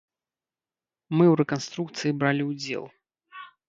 [1.17, 2.83] Мы ў рэканструкцыі бралі ўдзел.